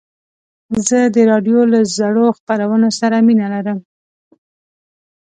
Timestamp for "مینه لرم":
3.25-3.79